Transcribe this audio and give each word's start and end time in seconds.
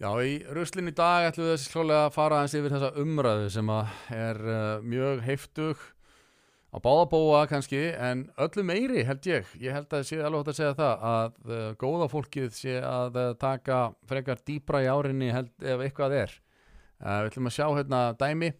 Já, 0.00 0.08
í 0.24 0.38
ruslinn 0.56 0.88
í 0.88 0.94
dag 0.96 1.26
ætlum 1.28 1.44
við 1.44 1.50
þessi 1.58 1.72
klálega 1.74 2.04
að 2.06 2.14
fara 2.14 2.36
aðeins 2.40 2.54
yfir 2.56 2.72
þessa 2.72 3.02
umræðu 3.02 3.48
sem 3.52 3.72
er 4.16 4.38
uh, 4.48 4.78
mjög 4.80 5.18
heiftug 5.26 5.82
á 6.72 6.76
báðabóa 6.80 7.42
kannski 7.50 7.82
en 7.92 8.22
öllu 8.40 8.64
meiri 8.64 9.04
held 9.04 9.28
ég. 9.28 9.50
Ég 9.60 9.76
held 9.76 9.92
að 9.92 10.06
sé 10.08 10.22
alveg 10.22 10.40
hægt 10.40 10.52
að 10.54 10.56
segja 10.56 10.78
það 10.78 11.04
að 11.10 11.36
uh, 11.50 11.66
góða 11.84 12.08
fólkið 12.14 12.48
sé 12.56 12.78
að 12.80 13.20
uh, 13.20 13.28
taka 13.44 13.82
frekar 14.08 14.40
dýbra 14.48 14.80
í 14.86 14.88
árinni 14.88 15.30
held 15.36 15.52
ef 15.68 15.84
eitthvað 15.84 16.16
er. 16.22 16.34
Við 17.04 17.28
ætlum 17.28 17.52
að 17.52 17.56
sjá 17.58 17.66
hérna 17.68 18.02
dæmi. 18.24 18.52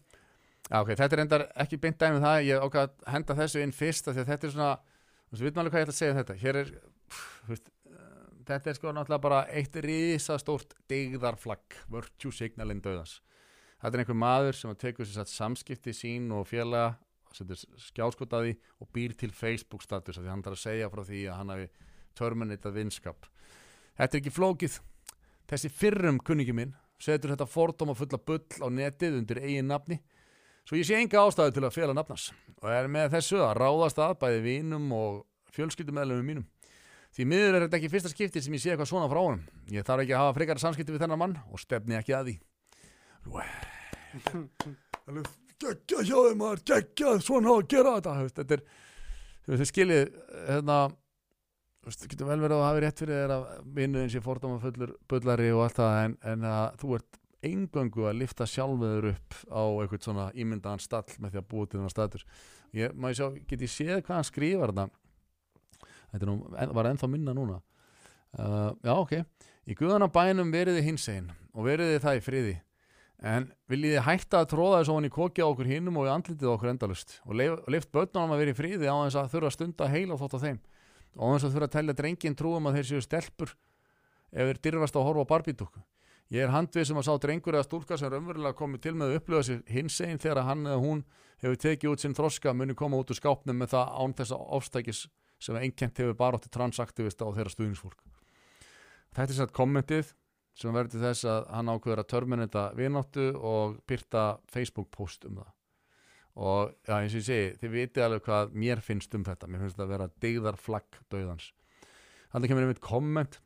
Já, 0.69 0.77
ok, 0.83 0.93
þetta 0.93 1.11
er 1.17 1.25
endar 1.25 1.47
ekki 1.65 1.81
beint 1.81 2.01
dæmi 2.05 2.21
um 2.21 2.27
það. 2.27 2.45
Ég 2.51 2.67
ákvað 2.67 2.85
að 2.85 3.13
henda 3.15 3.41
þessu 3.41 3.65
inn 3.65 3.77
fyrst 3.81 4.13
að 4.13 4.21
þetta 4.27 4.45
er 4.45 4.53
svona, 4.59 4.71
þú 4.77 5.33
veist, 5.33 5.41
við 5.41 5.49
veitum 5.49 5.65
alveg 5.65 5.73
hvað 5.73 5.81
ég 5.81 5.89
ætla 5.89 5.97
að 5.97 6.01
segja 6.03 6.13
um 6.13 6.21
þetta. 6.21 6.41
Hér 6.45 6.61
er, 6.61 6.73
pff, 7.09 7.29
þú 7.41 7.55
veist, 7.55 7.77
þetta 8.51 8.71
er 8.71 8.77
sko 8.77 8.93
náttúrulega 8.95 9.23
bara 9.23 9.41
eitt 9.51 9.77
risastórt 9.85 10.75
digðarflagg, 10.91 11.77
virtue 11.91 12.33
signalinn 12.35 12.83
döðans. 12.83 13.19
Þetta 13.81 13.97
er 13.97 14.03
einhver 14.03 14.19
maður 14.21 14.59
sem 14.59 14.75
tekur 14.77 15.07
sér 15.07 15.21
satt 15.21 15.33
samskipti 15.33 15.93
sín 15.95 16.29
og 16.35 16.49
setur 17.31 17.55
skjáskotaði 17.79 18.57
og 18.83 18.89
býr 18.91 19.15
til 19.15 19.31
Facebook 19.31 19.83
status 19.85 20.17
af 20.19 20.25
því 20.25 20.31
hann 20.33 20.43
þarf 20.43 20.57
að 20.57 20.63
segja 20.65 20.89
frá 20.91 21.01
því 21.07 21.21
að 21.31 21.37
hann 21.39 21.53
hafi 21.53 21.67
terminatað 22.19 22.75
vinskap. 22.75 23.27
Þetta 23.95 24.17
er 24.17 24.19
ekki 24.19 24.33
flókið. 24.35 24.79
Þessi 25.47 25.71
fyrrum 25.71 26.19
kunningi 26.19 26.55
minn 26.55 26.73
setur 27.01 27.33
þetta 27.33 27.47
fordóma 27.49 27.95
fulla 27.97 28.19
bull 28.19 28.43
á 28.61 28.67
netið 28.69 29.17
undir 29.21 29.41
eigin 29.41 29.71
nafni 29.71 29.97
svo 30.67 30.77
ég 30.77 30.85
sé 30.85 30.99
enga 30.99 31.23
ástæðu 31.25 31.55
til 31.55 31.65
að 31.65 31.75
fela 31.75 31.95
nafnans 31.97 32.29
og 32.61 32.69
er 32.69 32.89
með 32.91 33.15
þessu 33.15 33.41
að 33.41 33.57
ráðast 33.57 34.01
að 34.01 34.17
bæði 34.21 34.41
vínum 34.45 34.91
og 34.93 35.23
fjölskyldumæðlumum 35.55 36.27
mínum. 36.27 36.45
Því 37.11 37.27
miður 37.27 37.57
er 37.57 37.65
þetta 37.65 37.77
ekki 37.81 37.91
fyrsta 37.91 38.09
skipti 38.13 38.41
sem 38.43 38.55
ég 38.55 38.63
sé 38.63 38.71
eitthvað 38.71 38.87
svona 38.93 39.09
frá 39.11 39.19
honum. 39.19 39.43
Ég 39.71 39.83
þarf 39.87 40.05
ekki 40.05 40.15
að 40.15 40.21
hafa 40.23 40.35
frekar 40.37 40.61
samskipti 40.63 40.95
við 40.95 41.03
þennan 41.03 41.19
mann 41.19 41.37
og 41.51 41.59
stefni 41.59 41.97
ekki 41.97 42.15
að 42.15 42.29
því. 42.29 42.35
Alveg 45.01 45.27
geggjað 45.61 46.07
hjá 46.07 46.17
þeim 46.27 46.39
maður, 46.39 46.63
geggjað, 46.71 47.21
svona 47.25 47.53
að 47.53 47.67
gera 47.73 47.95
þetta. 47.97 48.15
Þetta 48.39 48.57
er, 48.57 48.63
þú 49.43 49.51
veist, 49.51 49.61
þið 49.61 49.69
skiljið, 49.71 50.13
hérna, 50.47 50.77
þú 51.81 51.91
veist, 51.91 52.05
getur 52.13 52.29
vel 52.31 52.39
verið 52.45 52.57
að 52.57 52.67
hafa 52.67 52.83
rétt 52.85 53.03
fyrir 53.03 53.19
þér 53.19 53.33
að 53.35 53.49
vinnuðin 53.79 54.13
sé 54.13 54.23
fordóma 54.23 54.61
fullur 54.63 54.95
bullari 55.11 55.51
og 55.51 55.65
allt 55.65 55.81
það 55.81 55.99
en, 56.05 56.15
en 56.31 56.47
að 56.51 56.79
þú 56.81 56.95
ert 56.97 57.19
eingöngu 57.41 58.07
að 58.07 58.19
lifta 58.21 58.45
sjálfveður 58.47 59.11
upp 59.15 59.37
á 59.49 59.63
eitthvað 59.81 60.03
svona 60.05 60.31
ímyndaðan 60.37 60.83
stall 60.83 61.07
með 61.17 61.35
því 61.35 61.41
að 61.41 61.47
búa 61.53 61.67
til 61.67 61.79
þennan 61.79 61.93
status. 61.93 62.25
Ég, 62.77 62.93
maður 62.95 63.17
sjá, 63.17 63.39
get 63.49 63.65
ég 63.65 63.73
séð 63.73 64.03
hvað 64.05 64.19
hann 64.19 64.29
skrifar 64.29 64.73
þetta 64.73 65.00
þetta 66.11 66.27
nú, 66.29 66.35
var 66.75 66.89
ennþá 66.91 67.09
minna 67.11 67.35
núna. 67.37 67.61
Uh, 68.37 68.71
já 68.83 68.93
ok. 68.95 69.15
Í 69.67 69.77
guðana 69.77 70.09
bænum 70.11 70.51
veriði 70.53 70.83
hinsegin 70.85 71.31
og 71.51 71.65
veriði 71.67 72.01
það 72.03 72.19
í 72.19 72.25
friði. 72.25 72.53
En 73.21 73.51
viljiði 73.69 74.01
hætta 74.01 74.41
að 74.41 74.49
tróða 74.55 74.79
þessu 74.79 74.93
ofan 74.95 75.05
í 75.05 75.13
kokja 75.13 75.45
okkur 75.45 75.67
hinnum 75.69 75.99
og 76.01 76.07
í 76.07 76.13
andlitið 76.13 76.53
okkur 76.55 76.71
endalust 76.71 77.19
og 77.21 77.35
leif, 77.37 77.59
leift 77.69 77.91
börnunum 77.93 78.33
að 78.33 78.41
vera 78.41 78.53
í 78.53 78.57
friði 78.57 78.89
á 78.89 78.97
þess 78.97 79.19
að 79.21 79.33
þurfa 79.35 79.51
að 79.51 79.55
stunda 79.57 79.89
heila 79.91 80.17
þótt 80.17 80.37
á 80.41 80.43
þeim 80.45 80.57
og 81.13 81.21
á 81.21 81.31
þess 81.35 81.45
að 81.45 81.53
þurfa 81.53 81.67
að 81.67 81.75
tellja 81.75 81.97
drengin 81.99 82.37
trúum 82.39 82.69
að 82.69 82.79
þeir 82.79 82.87
séu 82.89 83.05
stelpur 83.05 83.53
ef 84.31 84.49
þeir 84.49 84.61
dyrfast 84.65 84.97
að 84.97 85.05
horfa 85.05 85.25
á 85.27 85.31
barbítúku 85.35 85.83
ég 86.31 86.47
er 86.47 86.53
handvið 86.55 86.87
sem 86.87 86.97
að 86.97 87.07
sá 87.11 87.13
drengur 87.21 87.57
eða 87.59 87.67
stúlka 87.67 87.99
sem 87.99 88.09
raunverulega 88.09 88.57
komið 88.57 88.83
til 88.87 88.95
með 88.95 89.11
að 89.11 89.17
upplöða 89.19 89.47
sér 89.51 89.63
hinsegin 89.69 90.21
þegar 90.23 90.47
hann 90.47 90.65
eða 90.65 90.81
hún 90.81 91.03
hefur 91.43 91.61
tekið 91.61 91.93
út 91.93 92.03
sinn 92.03 92.15
þroska 92.17 92.53
muni 92.57 92.73
koma 92.79 92.97
út 93.01 93.11
úr 93.11 93.19
skápnum 93.19 93.61
með 93.61 93.75
það 93.75 93.95
án 94.01 94.15
þess 94.17 94.35
að 94.37 94.45
ofstækis 94.57 95.01
sem 95.41 95.57
einkent 95.57 96.01
hefur 96.01 96.17
bara 96.17 96.39
átti 96.39 96.51
transaktivista 96.53 97.27
og 97.27 97.37
þeirra 97.37 97.53
stuðningsfólk. 97.53 98.03
Þetta 99.11 99.33
er 99.33 99.39
sætt 99.39 99.55
kommentið 99.55 100.11
sem 100.57 100.75
verður 100.75 101.03
þess 101.05 101.27
að 101.27 101.47
hann 101.55 101.71
ákveður 101.71 102.03
að 102.03 102.11
törminita 102.11 102.63
vináttu 102.77 103.27
og 103.37 103.79
byrta 103.89 104.25
Facebook 104.51 104.91
post 104.93 105.25
um 105.27 105.39
það. 105.41 105.51
Og 106.41 106.71
já, 106.87 106.95
eins 106.95 107.15
og 107.15 107.19
ég 107.19 107.27
segi, 107.27 107.47
þið 107.59 107.73
viti 107.75 108.03
alveg 108.03 108.23
hvað 108.27 108.53
mér 108.63 108.81
finnst 108.83 109.15
um 109.17 109.23
þetta. 109.27 109.49
Mér 109.51 109.63
finnst 109.65 109.75
þetta 109.75 109.87
að 109.87 109.93
vera 109.95 110.09
digðar 110.23 110.59
flagg 110.59 110.99
döðans. 111.11 111.49
Þannig 112.31 112.51
kemur 112.51 112.67
einmitt 112.67 112.83
komment. 112.83 113.39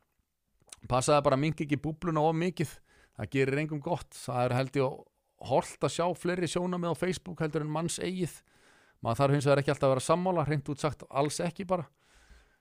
Passaði 0.86 1.24
bara 1.26 1.40
mingi 1.40 1.66
ekki 1.66 1.80
búbluna 1.82 2.22
of 2.22 2.36
mikið. 2.38 2.76
Það 3.16 3.32
gerir 3.32 3.62
engum 3.64 3.82
gott. 3.82 4.12
Það 4.14 4.42
er 4.44 4.56
held 4.60 4.78
ég 4.78 5.00
að 5.82 5.96
sjá 5.96 6.06
fleiri 6.14 6.50
sjóna 6.50 6.78
með 6.78 6.94
á 6.94 7.00
Facebook 7.02 7.42
heldur 7.42 7.64
en 7.66 7.72
manns 7.72 7.98
eigið 7.98 8.38
maður 9.04 9.22
þarf 9.22 9.36
hins 9.36 9.48
vegar 9.48 9.62
ekki 9.62 9.72
alltaf 9.74 9.88
að 9.88 9.94
vera 9.94 10.06
sammála 10.06 10.44
hreint 10.48 10.70
út 10.72 10.82
sagt 10.82 11.06
alls 11.10 11.40
ekki 11.44 11.66
bara 11.68 11.86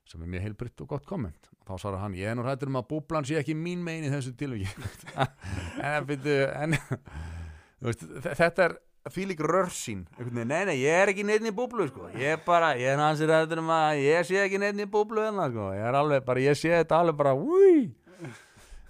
sem 0.06 0.22
er 0.22 0.30
mjög 0.30 0.44
heilbritt 0.46 0.82
og 0.84 0.90
gott 0.94 1.06
komment 1.10 1.50
og 1.50 1.70
þá 1.70 1.82
svarar 1.82 2.04
hann, 2.04 2.18
ég 2.18 2.30
er 2.30 2.38
nú 2.38 2.46
hættur 2.46 2.70
um 2.70 2.80
að 2.82 2.90
búblan 2.92 3.26
sé 3.26 3.40
ekki 3.40 3.56
mín 3.58 3.82
megin 3.86 4.06
í 4.06 4.12
þessu 4.14 4.36
tilviki 4.38 4.70
en, 5.82 6.10
en 6.12 6.78
veist, 7.82 8.06
þetta 8.28 8.68
er 8.68 8.78
fílik 9.14 9.42
rörsín 9.42 10.04
nei, 10.34 10.46
nei, 10.46 10.78
ég 10.82 11.02
er 11.02 11.14
ekki 11.14 11.26
neitt 11.26 11.46
í 11.46 11.54
búblu 11.56 11.88
sko. 11.90 12.10
ég 12.18 12.38
er 12.38 12.44
bara, 12.46 12.74
ég 12.78 12.94
er 12.94 13.02
hansir 13.02 13.34
hættur 13.34 13.62
um 13.62 13.72
að 13.74 14.04
ég 14.04 14.30
sé 14.30 14.40
ekki 14.44 14.62
neitt 14.62 14.82
í 14.82 14.88
búblu 14.90 15.26
enna, 15.26 15.50
sko. 15.50 15.72
ég 15.78 15.90
er 15.90 15.98
alveg 15.98 16.26
bara, 16.26 16.46
ég 16.46 16.58
sé 16.60 16.74
þetta 16.74 17.02
alveg 17.02 17.18
bara 17.24 17.34
úi 17.38 17.90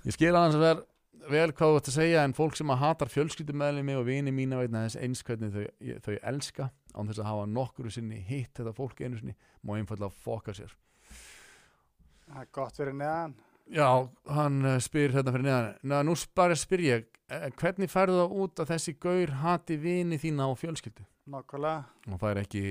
ég 0.05 0.15
skil 0.15 0.33
að 0.33 0.41
hans 0.41 0.59
að 0.59 0.67
vera 0.67 0.85
vel 1.31 1.51
hvað 1.51 1.71
þú 1.71 1.79
ætti 1.79 1.91
að 1.91 1.97
segja 1.99 2.23
en 2.27 2.33
fólk 2.37 2.57
sem 2.59 2.71
að 2.73 2.81
hatar 2.83 3.11
fjölskyldumæðlimi 3.13 3.95
og 3.97 4.05
vini 4.07 4.33
mína 4.35 4.59
veitna 4.61 4.83
þess 4.85 4.99
eins 5.01 5.23
hvernig 5.25 5.53
þau, 5.53 5.65
þau 6.05 6.15
elska 6.31 6.69
án 6.95 7.09
þess 7.09 7.21
að 7.23 7.29
hafa 7.31 7.47
nokkuru 7.51 7.91
sinni 7.93 8.21
hitt 8.27 8.53
þetta 8.59 8.73
fólk 8.77 9.01
einu 9.01 9.19
sinni 9.19 9.35
má 9.65 9.75
einfallega 9.79 10.13
fokka 10.25 10.55
sér 10.57 10.73
Það 12.25 12.39
er 12.41 12.47
gott 12.57 12.79
fyrir 12.79 12.95
neðan. 12.97 13.35
Já, 13.69 13.89
hann 14.33 14.55
uh, 14.65 14.79
spyr 14.81 15.13
hérna 15.13 15.33
fyrir 15.33 15.45
neðan 15.45 15.67
Ná, 15.89 15.99
nú 16.05 16.15
bara 16.37 16.57
spyr 16.57 16.83
ég 16.85 17.05
eh, 17.33 17.47
hvernig 17.57 17.89
færðu 17.89 18.19
það 18.21 18.35
út 18.43 18.61
að 18.61 18.71
þessi 18.75 18.95
gaur 19.01 19.33
hati 19.41 19.77
vini 19.81 20.19
þína 20.21 20.45
á 20.49 20.53
fjölskyldu 20.57 21.05
Nákvæmlega. 21.33 21.85
og 22.11 22.19
það 22.21 22.29
er 22.31 22.41
ekki 22.43 22.63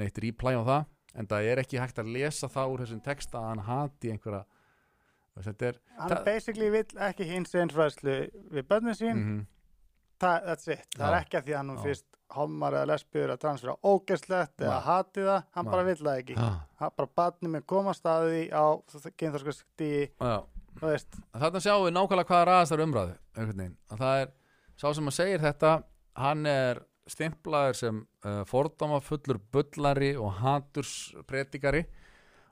neitt 0.00 0.20
reply 0.24 0.54
á 0.56 0.62
það 0.64 0.86
en 1.18 1.28
það 1.28 1.48
er 1.50 1.60
ekki 1.64 1.80
hægt 1.82 2.00
að 2.00 2.12
lesa 2.14 2.48
það 2.52 2.72
úr 2.72 2.84
þessum 2.84 3.02
texta 3.04 3.40
að 3.42 3.48
hann 3.50 3.64
hati 3.68 4.12
einhverja 4.14 4.44
er 5.46 5.78
Hann 5.98 6.10
Það- 6.10 6.24
basically 6.24 6.70
vill 6.70 6.84
ekki 7.08 7.24
hins 7.24 7.54
einsfræðslu 7.54 8.30
við 8.52 8.62
börnin 8.68 8.94
sín. 8.98 9.16
mm 9.22 9.46
Það, 10.18 10.46
that's 10.46 10.66
it. 10.68 10.80
Það 10.98 11.06
er 11.08 11.14
Já. 11.14 11.20
ekki 11.22 11.36
að 11.38 11.44
því 11.46 11.52
að 11.52 11.56
hann 11.56 11.68
Já. 11.76 11.82
fyrst 11.84 12.04
homar 12.34 12.72
eða 12.74 12.86
lesbjur 12.90 13.30
að 13.30 13.38
transfera 13.38 13.74
ógeðslegt 13.86 14.58
eða 14.58 14.78
hati 14.82 15.20
það. 15.20 15.44
Hann 15.54 15.64
Nei. 15.64 15.70
bara 15.70 15.84
vill 15.84 15.94
það 16.02 16.18
ekki. 16.18 16.34
Já, 16.34 16.48
Hann 16.80 16.90
bara 16.96 17.08
batni 17.16 17.48
með 17.48 17.66
koma 17.66 17.92
staði 17.94 18.50
á 18.50 18.64
kynþorskasti, 19.16 20.10
já 20.18 20.42
þú 20.78 20.90
veist. 20.90 21.20
Þarna 21.32 21.62
sjáum 21.62 21.86
við 21.86 21.94
nákvæmlega 21.94 22.26
hvaða 22.32 22.48
ræðast 22.50 22.72
þar 22.74 22.82
umræðu. 22.88 23.14
Að 23.38 23.98
það 24.02 24.22
er, 24.22 24.28
sá 24.76 24.92
sem 24.94 25.06
að 25.06 25.16
segir 25.20 25.38
þetta 25.46 25.72
hann 26.16 26.46
er 26.46 26.82
stimplaður 27.06 27.76
sem 27.78 28.06
uh, 28.24 28.42
fordóma 28.44 29.00
fullur 29.00 29.38
bullari 29.52 30.16
og 30.18 30.32
haturspretikari 30.42 31.84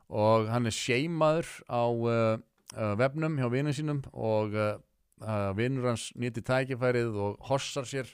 og 0.09 0.47
hann 0.53 0.67
er 0.71 0.75
seimaður 0.75 1.51
á 1.67 1.83
uh, 1.91 2.39
vefnum 2.75 3.39
hjá 3.39 3.51
vinum 3.53 3.77
sínum 3.77 4.03
og 4.13 4.57
uh, 4.57 4.75
uh, 5.23 5.51
vinur 5.59 5.93
hans 5.93 6.09
nýti 6.19 6.43
tækifærið 6.47 7.15
og 7.15 7.51
hossar 7.51 7.87
sér 7.89 8.11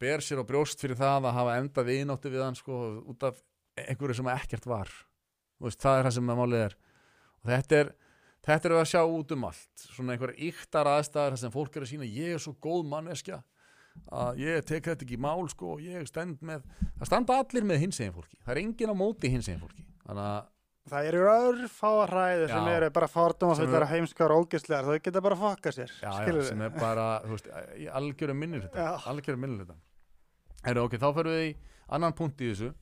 ber 0.00 0.24
sér 0.24 0.42
á 0.42 0.44
brjóst 0.48 0.80
fyrir 0.80 0.98
það 0.98 1.28
að 1.28 1.36
hafa 1.36 1.56
enda 1.60 1.86
viðnóttu 1.86 2.32
við 2.32 2.44
hann 2.46 2.58
sko 2.58 2.82
út 3.04 3.26
af 3.28 3.40
einhverju 3.78 4.20
sem 4.20 4.30
ekkert 4.32 4.66
var. 4.68 4.92
Veist, 5.60 5.80
það 5.80 5.98
er 5.98 6.06
það 6.08 6.16
sem 6.16 6.32
að 6.32 6.40
málið 6.40 6.64
er. 6.66 6.78
Og 7.40 7.52
þetta 7.52 7.82
er 7.82 7.92
Þetta 8.40 8.68
er 8.68 8.72
við 8.72 8.80
að 8.80 8.88
sjá 8.88 9.00
út 9.04 9.32
um 9.34 9.42
allt. 9.50 9.82
Svona 9.92 10.14
einhver 10.14 10.30
yktar 10.48 10.88
aðstæðar 10.88 11.34
sem 11.36 11.52
fólk 11.52 11.74
er 11.76 11.84
að 11.84 11.90
sína 11.90 12.06
ég 12.08 12.36
er 12.36 12.40
svo 12.40 12.54
góð 12.56 12.86
manneskja 12.88 13.42
að 14.16 14.40
ég 14.40 14.64
tek 14.64 14.86
þetta 14.86 15.04
ekki 15.04 15.18
í 15.18 15.20
mál 15.20 15.44
sko 15.50 15.74
og 15.74 15.82
ég 15.84 16.06
stend 16.08 16.40
með, 16.46 16.64
það 16.96 17.10
standa 17.10 17.36
allir 17.42 17.66
með 17.68 17.82
hinsegin 17.84 18.14
fólki, 18.14 18.38
það 18.44 18.52
er 18.54 18.60
engin 18.62 18.92
á 18.94 18.96
móti 18.96 19.30
hinsegin 19.32 19.60
fólki. 19.60 19.84
Þannig 20.06 20.28
að, 20.30 20.48
Það 20.88 21.06
eru 21.10 21.18
örfáa 21.28 22.06
hræði 22.08 22.46
sem 22.48 22.68
eru 22.72 22.90
bara 22.90 23.06
fordóma 23.10 23.54
Sem 23.56 23.66
fullar 23.68 23.82
eru- 23.84 23.90
heimskar 23.92 24.32
og 24.32 24.46
ógeðslegar. 24.46 24.86
Þau 24.88 25.02
geta 25.04 25.20
bara 25.20 25.36
fokka 25.36 25.72
sér. 25.76 25.90
já, 26.00 26.12
já, 26.26 26.42
sem 26.48 26.62
er 26.62 26.70
bara 26.70 27.04
þú 27.24 27.34
veist, 27.36 27.50
algjörum 28.00 28.38
minnir 28.40 28.64
algjörum 29.06 29.40
minnir 29.44 29.66
þetta 29.66 29.76
Heru, 30.64 30.84
ok, 30.84 30.96
þá 31.00 31.08
fyrir 31.16 31.30
við 31.36 31.44
í 31.50 31.52
annan 31.88 32.12
punkt 32.16 32.40
í 32.40 32.50
þessu. 32.50 32.72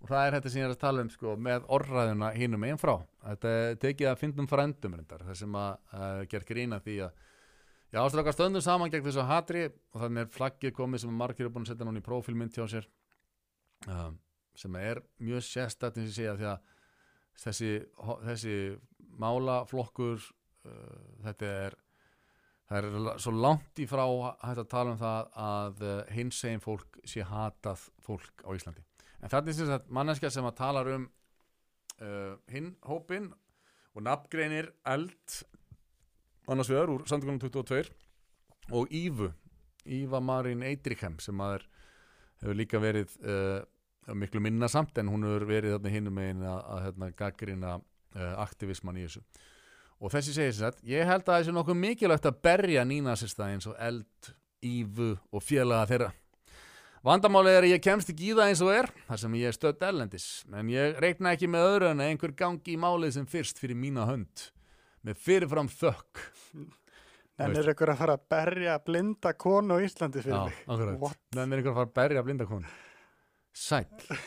Og 0.00 0.08
það 0.08 0.26
er 0.26 0.32
þetta 0.38 0.50
sem 0.50 0.60
ég 0.62 0.64
er 0.68 0.72
að 0.72 0.78
tala 0.80 1.02
um 1.04 1.10
sko, 1.12 1.34
með 1.36 1.66
orðræðuna 1.68 2.30
hinum 2.32 2.62
einn 2.64 2.78
frá. 2.80 2.94
Þetta 3.26 3.50
tekið 3.82 4.08
að 4.08 4.20
fyndum 4.22 4.48
frændum 4.48 4.94
reyndar, 4.96 5.24
það 5.28 5.36
sem 5.42 5.58
að 5.60 5.74
uh, 5.92 6.22
ger 6.30 6.46
grína 6.48 6.78
því 6.80 7.00
að 7.08 7.26
Já, 7.90 7.98
ástrakar 8.06 8.32
stöndum 8.36 8.62
saman 8.62 8.90
gegn 8.92 9.02
þessu 9.02 9.24
hatri 9.26 9.64
og 9.66 9.96
þannig 10.04 10.22
er 10.22 10.28
flaggið 10.30 10.72
komið 10.76 11.00
sem 11.02 11.10
margir 11.18 11.48
er 11.48 11.50
búin 11.50 11.64
að 11.66 11.72
setja 11.72 11.86
núna 11.88 11.98
í 11.98 12.04
prófílmynd 12.06 12.54
hjá 12.54 12.62
sér 12.70 12.84
um, 13.90 14.14
sem 14.54 14.76
er 14.78 15.00
mjög 15.18 15.42
sérstætt 15.42 15.98
eins 15.98 16.04
og 16.04 16.12
ég 16.12 16.14
segja 16.20 16.34
því 16.38 16.46
að 16.52 16.68
þessi, 17.40 17.72
þessi 18.26 18.56
málaflokkur 19.20 20.18
uh, 20.20 21.06
þetta 21.26 21.54
er 21.66 21.78
það 22.70 22.78
er 22.78 23.18
svo 23.18 23.32
langt 23.34 23.80
í 23.82 23.86
frá 23.90 24.04
að 24.06 24.62
tala 24.70 24.94
um 24.94 25.00
það 25.00 25.30
að 25.44 25.80
uh, 25.82 25.94
hinsegin 26.14 26.62
fólk 26.62 27.00
sé 27.08 27.24
hatað 27.26 27.88
fólk 28.04 28.44
á 28.46 28.50
Íslandi. 28.54 28.84
En 29.20 29.28
þetta 29.32 29.50
er 29.50 29.56
sem 29.58 29.70
sagt 29.70 29.90
manneskja 29.92 30.30
sem 30.32 30.46
að 30.46 30.58
talar 30.60 30.90
um 30.94 31.08
uh, 31.98 32.36
hinn 32.52 32.74
hópin 32.86 33.32
og 33.90 34.04
nafngreinir 34.06 34.70
eld 34.86 35.40
annars 36.50 36.70
vegar 36.70 36.92
úr 36.94 37.04
samtökunum 37.10 37.42
22 37.42 37.90
og 38.78 38.94
Ívu 38.94 39.32
Íva 39.90 40.20
Marín 40.22 40.62
Eidrikhem 40.66 41.18
sem 41.22 41.40
að 41.42 41.58
er, 41.58 41.66
hefur 42.44 42.58
líka 42.58 42.80
verið 42.82 43.14
uh, 43.24 43.60
miklu 44.18 44.42
minna 44.42 44.68
samt 44.70 44.98
en 45.00 45.10
hún 45.12 45.26
hefur 45.26 45.46
verið 45.48 45.76
þarna 45.76 45.94
hinum 45.94 46.16
megin 46.18 46.44
að, 46.46 46.60
að 46.74 46.82
hérna, 46.86 47.10
gaggrina 47.18 47.74
uh, 47.78 48.34
aktivisman 48.42 48.98
í 49.00 49.06
þessu. 49.06 49.22
Og 50.00 50.12
þessi 50.14 50.34
segir 50.36 50.56
sér 50.56 50.70
að 50.70 50.80
ég 50.88 51.08
held 51.08 51.28
að 51.28 51.42
þessi 51.42 51.54
nokkuð 51.54 51.78
mikilvægt 51.82 52.28
að 52.30 52.40
berja 52.46 52.86
nínasista 52.88 53.50
eins 53.52 53.68
og 53.70 53.76
eld, 53.78 54.32
Ívu 54.60 55.14
og 55.32 55.40
félaga 55.40 55.86
þeirra. 55.88 56.08
Vandamálið 57.00 57.54
er 57.56 57.64
að 57.64 57.70
ég 57.72 57.82
kemst 57.84 58.10
ekki 58.12 58.26
í 58.28 58.34
það 58.36 58.50
eins 58.50 58.60
og 58.60 58.72
er 58.74 58.90
þar 59.06 59.20
sem 59.22 59.36
ég 59.38 59.48
er 59.48 59.56
stödd 59.56 59.84
ellendis 59.88 60.26
en 60.52 60.68
ég 60.68 60.98
reikna 61.00 61.32
ekki 61.32 61.48
með 61.48 61.68
öðru 61.70 61.88
en 61.88 62.02
að 62.04 62.10
einhver 62.12 62.34
gangi 62.36 62.74
í 62.74 62.80
málið 62.80 63.14
sem 63.14 63.28
fyrst 63.30 63.60
fyrir 63.62 63.78
mína 63.80 64.04
hönd 64.10 64.50
með 65.08 65.22
fyrirfram 65.24 65.70
þökk. 65.72 66.20
En 67.40 67.56
er 67.56 67.70
ykkur 67.72 67.94
að 67.94 68.02
fara 68.02 68.18
að 68.18 68.26
berja 68.34 68.76
blinda 68.84 69.32
konu 69.32 69.80
á 69.80 69.84
Íslandi 69.86 70.20
fyrir 70.20 70.50
mig? 70.50 70.60
akkurat. 70.66 71.00
What? 71.00 71.20
Þannig 71.32 71.56
er 71.56 71.62
einhver 71.62 71.72
að 71.72 71.78
fara 71.78 71.88
að 71.88 71.96
berja 72.02 72.24
blindakon 72.26 72.66
Sæll. 73.60 74.18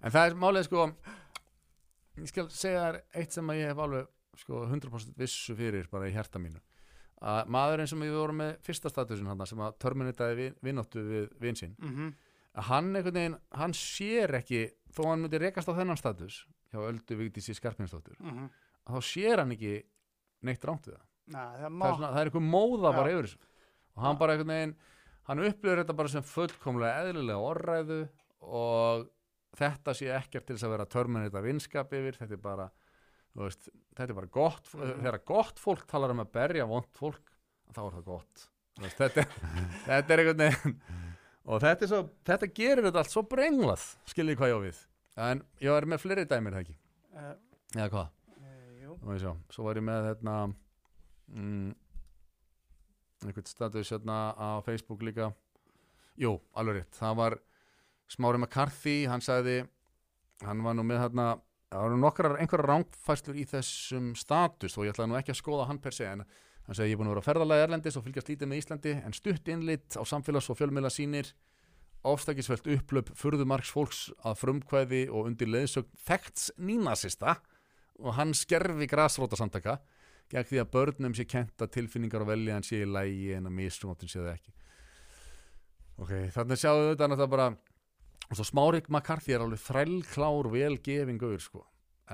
En 0.00 0.14
það 0.14 0.30
er 0.30 0.38
málið 0.40 0.68
sko 0.68 0.86
Ég 2.20 2.28
skal 2.28 2.48
segja 2.52 2.86
þér 2.86 2.98
eitt 3.16 3.34
sem 3.36 3.50
að 3.52 3.60
ég 3.60 3.70
hef 3.70 3.78
alveg 3.80 4.08
sko 4.40 4.64
100% 4.66 5.20
vissu 5.20 5.54
fyrir 5.56 5.86
bara 5.92 6.08
í 6.08 6.14
hjarta 6.14 6.40
mínu. 6.42 6.60
Að 7.20 7.50
maðurinn 7.52 7.88
sem 7.88 8.00
við 8.00 8.16
vorum 8.16 8.40
með 8.40 8.50
fyrsta 8.64 8.90
statusin 8.92 9.28
hann 9.28 9.46
sem 9.48 9.60
að 9.60 9.76
terminitaði 9.82 10.36
vin, 10.38 10.58
vinnóttu 10.64 11.04
við 11.04 11.30
vinn 11.40 11.58
sinn 11.58 11.76
Mm 11.80 12.12
að 12.58 12.66
hann 12.70 12.88
einhvern 12.96 13.14
veginn, 13.16 13.36
hann 13.54 13.74
sér 13.76 14.34
ekki 14.40 14.64
þó 14.94 15.04
hann 15.10 15.24
myndi 15.24 15.40
rekast 15.40 15.70
á 15.70 15.76
þennan 15.76 15.98
status 16.00 16.42
hjá 16.72 16.80
Öldu 16.82 17.18
Vigdísi 17.18 17.54
Skarpinsdóttur 17.54 18.16
-hmm. 18.18 18.48
að 18.86 18.96
þá 18.96 19.00
sér 19.06 19.42
hann 19.42 19.54
ekki 19.54 19.74
neitt 20.42 20.64
rámt 20.64 20.88
við 20.88 20.96
það. 20.96 21.06
Næ, 21.30 21.38
það 21.38 21.60
það 21.60 21.90
er, 21.90 21.94
svona, 21.94 22.10
það 22.10 22.20
er 22.20 22.30
eitthvað 22.30 22.50
móða 22.50 22.92
bara 22.96 23.12
yfir 23.12 23.28
þessu. 23.28 23.38
Og 23.94 24.02
hann 24.02 24.16
Já. 24.16 24.18
bara 24.18 24.32
einhvern 24.32 24.54
veginn 24.54 24.76
hann 25.28 25.44
upplifir 25.46 25.78
þetta 25.78 25.96
bara 25.96 26.08
sem 26.08 26.22
fullkomlega 26.22 27.04
eðlilega 27.04 27.38
orræðu 27.38 28.00
og 28.40 29.08
þetta 29.58 29.94
sé 29.96 30.08
ekkert 30.14 30.46
til 30.46 30.56
þess 30.56 30.66
að 30.68 30.74
vera 30.76 30.86
törminn 30.90 31.26
þetta 31.26 31.42
vinskap 31.44 31.92
yfir, 31.96 32.16
þetta 32.20 32.36
er 32.38 32.42
bara 32.44 32.68
veist, 33.36 33.68
þetta 33.96 34.08
er 34.12 34.16
bara 34.20 34.30
gott 34.34 34.70
Mhm. 34.74 35.02
þegar 35.04 35.24
gott 35.24 35.58
fólk 35.62 35.86
talar 35.90 36.10
um 36.14 36.20
að 36.24 36.32
berja 36.32 36.66
vond 36.66 36.86
fólk, 36.98 37.30
þá 37.72 37.80
er 37.86 37.92
það 37.98 38.04
gott. 38.04 38.46
Veist, 38.80 38.96
þetta, 38.98 39.24
þetta 39.86 40.14
er 40.14 40.22
einhvern 40.24 40.44
veginn. 40.46 40.76
Og 41.50 41.60
þetta, 41.62 41.86
svo, 41.88 42.00
þetta 42.24 42.48
gerir 42.54 42.84
þetta 42.86 42.98
allt 43.02 43.10
svo 43.12 43.22
brenglað 43.26 43.84
skiljið 44.12 44.36
hvað 44.38 44.50
ég 44.50 44.56
á 44.56 44.60
við. 44.66 44.80
En 45.20 45.42
ég 45.60 45.70
var 45.74 45.86
með 45.90 46.02
fleiri 46.04 46.24
dæmir 46.30 46.52
það 46.56 46.64
ekki? 46.64 46.76
Uh, 47.10 47.34
eða 47.76 47.88
hvað? 47.90 48.10
uh, 48.40 49.14
ég 49.14 49.20
sjá. 49.24 49.32
Svo 49.50 49.64
var 49.66 49.80
ég 49.80 49.84
með 49.84 50.06
hérna 50.10 50.34
mm, 51.28 51.70
einhvern 53.26 53.46
status 53.50 53.90
hérna 53.92 54.18
á 54.38 54.48
Facebook 54.64 55.02
líka. 55.04 55.30
Jú, 56.20 56.34
alveg 56.56 56.80
rétt. 56.80 56.94
Það 56.98 57.16
var 57.20 57.38
Smári 58.10 58.40
McCarthy 58.40 59.04
hann 59.10 59.22
sagði, 59.22 59.62
hann 60.44 60.64
var 60.64 60.76
nú 60.76 60.84
með 60.86 61.04
hérna 61.04 61.26
það 61.70 61.92
nú 61.92 62.00
nokkrar, 62.02 62.38
einhverjar 62.42 62.68
rángfæslur 62.72 63.38
í 63.38 63.44
þessum 63.46 64.14
status 64.18 64.74
og 64.76 64.86
ég 64.86 64.94
ætlaði 64.94 65.12
nú 65.12 65.18
ekki 65.20 65.34
að 65.34 65.38
skoða 65.38 65.68
hann 65.68 65.78
per 65.82 65.94
se 65.94 66.08
en 66.08 66.24
hann 66.24 66.76
sagði 66.76 66.90
ég 66.90 66.96
er 66.96 67.00
búin 67.00 67.10
að 67.10 67.14
vera 67.14 67.22
að 67.22 67.28
ferðalagi 67.28 67.66
erlendis 67.66 67.98
og 68.00 68.04
fylgjast 68.06 68.32
lítið 68.32 68.50
með 68.50 68.62
Íslandi 68.64 68.96
en 68.98 69.14
stutt 69.14 69.52
innlit 69.54 69.94
á 69.94 70.02
samfélags 70.02 70.50
og 70.50 70.58
fjölmiðla 70.58 70.90
sínir 70.90 71.30
ofstækisvelt 72.10 72.66
upplöp 72.74 73.14
furðumarks 73.18 73.70
fólks 73.74 74.02
að 74.26 74.40
frumkvæði 74.40 75.04
og 75.12 75.30
undir 75.30 75.50
leiðsögn 75.52 75.90
þekkts 76.08 76.50
nínasista 76.58 77.36
og 78.00 78.16
hann 78.16 78.34
skerfi 78.34 78.88
grasrótasamtaka 78.90 79.78
gegn 80.30 80.46
því 80.46 80.62
að 80.62 80.70
börnum 80.74 81.14
sé 81.16 81.26
kent 81.28 81.62
að 81.62 81.74
tilfinningar 81.76 82.24
og 82.24 82.30
velja 82.30 82.56
hann 82.56 82.66
sé 82.66 82.82
í 82.84 82.88
lægi 82.88 83.34
en 83.36 83.50
að 83.50 83.56
misnóttin 83.58 84.10
sé 84.10 84.20
það 84.22 84.32
ekki. 84.36 84.54
Ok, 86.00 86.12
þannig 86.32 86.60
sjáum 86.60 86.80
við 86.80 86.92
þetta 86.92 87.08
náttúrulega 87.10 87.34
bara 87.34 87.48
og 88.30 88.38
svo 88.38 88.46
Smárik 88.46 88.88
McCarthy 88.88 89.34
er 89.34 89.42
alveg 89.42 89.58
þrælklár 89.64 90.48
velgefingur 90.52 91.40
sko. 91.42 91.64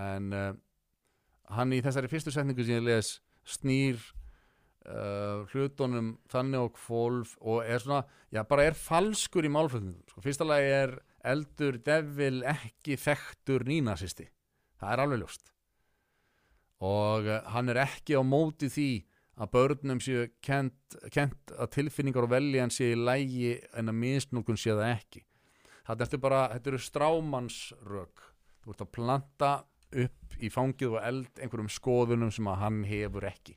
En 0.01 0.33
uh, 0.33 0.53
hann 1.53 1.75
í 1.77 1.83
þessari 1.85 2.09
fyrstu 2.11 2.33
setningu 2.33 2.65
sem 2.65 2.79
ég 2.79 2.87
les 2.87 3.11
snýr 3.47 3.99
uh, 4.89 5.45
hlutunum 5.53 6.15
þannig 6.33 6.65
og 6.65 6.79
kvolf 6.79 7.35
og 7.43 7.67
er 7.69 7.85
svona, 7.85 8.07
já 8.33 8.43
bara 8.49 8.65
er 8.71 8.79
falskur 8.79 9.45
í 9.45 9.53
málflutningum, 9.53 10.07
sko, 10.09 10.25
fyrsta 10.25 10.49
lagi 10.49 10.73
er 10.79 10.97
eldur 11.27 11.79
devil 11.85 12.41
ekki 12.49 12.97
þekktur 13.03 13.67
nínasisti, 13.69 14.31
það 14.81 14.97
er 14.97 15.05
alveg 15.05 15.23
ljóst. 15.23 15.53
Og 16.87 17.29
uh, 17.29 17.43
hann 17.53 17.73
er 17.73 17.85
ekki 17.85 18.17
á 18.17 18.25
móti 18.25 18.73
því 18.73 18.91
að 19.37 19.53
börnum 19.53 20.01
séu 20.01 20.31
kent, 20.41 20.97
kent 21.13 21.53
að 21.53 21.75
tilfinningar 21.77 22.25
og 22.25 22.33
veljan 22.33 22.73
séu 22.73 22.95
í 22.97 23.01
lægi 23.05 23.57
en 23.77 23.93
að 23.93 23.99
misnúkun 24.01 24.57
séu 24.57 24.79
það 24.79 24.95
ekki 24.95 25.27
þetta 25.87 26.07
ertu 26.07 26.23
bara, 26.23 26.41
þetta 26.55 26.73
eru 26.73 26.83
strámansrök 26.83 28.27
þú 28.67 28.75
ert 28.75 28.83
að 28.83 28.95
planta 28.97 29.53
upp 29.95 30.41
í 30.43 30.51
fangið 30.51 30.97
og 30.97 31.05
eld 31.07 31.39
einhverjum 31.39 31.71
skoðunum 31.71 32.33
sem 32.35 32.49
að 32.51 32.61
hann 32.65 32.83
hefur 32.89 33.27
ekki. 33.29 33.55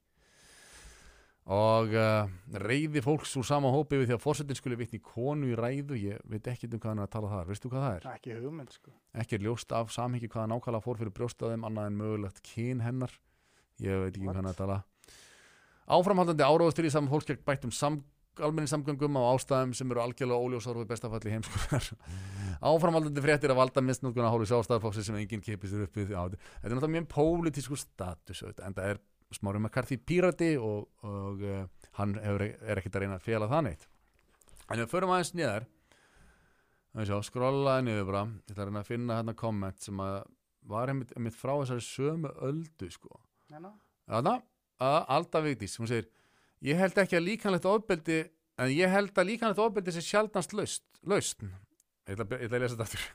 Og 1.49 1.95
uh, 1.97 2.27
reyði 2.61 3.01
fólks 3.01 3.31
úr 3.39 3.47
sama 3.47 3.71
hópi 3.73 3.97
við 3.97 4.11
því 4.11 4.15
að 4.19 4.21
fórsetin 4.21 4.57
skulle 4.59 4.77
vitni 4.77 4.99
konu 5.01 5.49
í 5.49 5.55
ræðu. 5.57 5.97
Ég 5.97 6.19
veit 6.29 6.45
ekki 6.51 6.69
um 6.69 6.77
hvað 6.77 6.91
hann 6.91 7.01
er 7.01 7.07
að 7.07 7.15
tala 7.15 7.31
þar, 7.31 7.47
veistu 7.49 7.71
hvað 7.71 7.85
það 7.85 7.95
er? 7.95 8.05
ekki 8.13 8.35
hugmynd 8.37 8.75
sko. 8.75 8.93
Ekki 9.23 9.39
er 9.39 9.47
ljóst 9.47 9.73
af 9.73 9.89
samhengi 9.95 10.29
hvað 10.29 10.51
nákvæmlega 10.51 10.85
fór 10.85 11.01
fyrir 11.01 11.15
brjóstaðum 11.17 11.65
annað 11.65 11.89
en 11.89 11.99
mögulegt 12.03 12.43
kyn 12.45 12.85
hennar. 12.85 13.17
Ég 13.81 14.05
veit 14.05 14.13
ekki 14.13 14.21
um 14.21 14.29
hvað 14.29 14.41
hann 14.43 14.51
er 14.51 14.53
að 14.53 14.61
tala. 14.61 14.79
Áframhaldandi 15.89 16.45
áráðustur 16.45 16.85
í 16.85 16.93
saman 16.93 17.09
fólk 17.09 17.31
gegn 17.31 17.41
bættum 17.49 17.73
sam, 17.73 18.03
almenni 18.45 18.69
samgöngum 18.71 19.19
á 19.19 19.23
ástæðum 19.33 19.75
sem 19.77 19.91
eru 19.91 20.01
algjörlega 20.03 20.45
óljósar 20.45 20.79
og 20.79 20.85
í 20.85 20.89
bestafalli 20.89 21.33
heimskuðar 21.35 21.87
áframhaldandi 22.71 23.23
fréttir 23.23 23.53
að 23.53 23.61
valda 23.61 23.83
að 23.83 24.33
hólu 24.33 24.49
sjálfstæðarfóksi 24.49 25.05
sem 25.05 25.19
enginn 25.19 25.43
kipist 25.43 25.77
upp 25.79 25.95
við. 25.95 26.13
Já, 26.15 26.21
þetta 26.27 26.69
er 26.69 26.75
náttúrulega 26.75 26.95
mjög 26.97 27.09
pólitísku 27.13 27.79
status 27.79 28.43
en 28.43 28.75
það 28.75 28.85
er 28.85 29.01
smári 29.35 29.61
McCarthy 29.61 29.97
pírati 30.01 30.53
og, 30.57 30.89
og 31.05 31.43
uh, 31.45 31.63
hann 31.99 32.15
hefur, 32.19 32.45
er 32.45 32.81
ekkert 32.81 32.97
að 32.97 33.05
reyna 33.05 33.19
að 33.19 33.27
fela 33.27 33.49
það 33.51 33.65
neitt. 33.67 33.87
En 34.69 34.81
við 34.81 34.91
förum 34.91 35.13
aðeins 35.13 35.35
niður 35.37 35.67
sjá, 37.05 37.17
skrollaði 37.29 37.85
niður 37.87 38.09
bara 38.09 38.25
ég 38.27 38.53
ætla 38.53 38.63
að 38.63 38.69
reyna 38.71 38.83
að 38.83 38.89
finna 38.89 39.19
hérna 39.19 39.35
komment 39.37 39.83
sem 39.85 40.01
að 40.03 40.19
var 40.69 40.91
einmitt, 40.91 41.13
einmitt 41.17 41.37
frá 41.37 41.53
þessari 41.61 41.85
sömu 41.85 42.31
öldu 42.45 42.89
sko? 42.93 43.21
Þarna, 43.49 44.35
að 44.83 44.99
Alda 45.15 45.41
Vigdís, 45.45 45.77
hún 45.79 45.89
segir 45.89 46.09
ég 46.65 46.79
held 46.79 46.97
ekki 46.99 47.17
að 47.19 47.25
líkanlegt 47.27 47.67
ofbeldi 47.69 48.19
en 48.59 48.73
ég 48.73 48.91
held 48.91 49.15
að 49.15 49.31
líkanlegt 49.31 49.61
ofbeldi 49.63 49.93
sé 49.95 50.03
sjaldnast 50.03 50.55
laust, 50.57 50.83
laust. 51.07 51.43
Ég, 52.09 52.15
ætla, 52.15 52.27
ég 52.35 52.47
ætla 52.49 52.57
að 52.57 52.63
lesa 52.65 52.75
þetta 52.75 52.87
aftur. 52.87 53.07